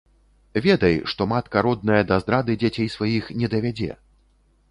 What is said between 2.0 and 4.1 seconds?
да здрады дзяцей сваіх не давядзе.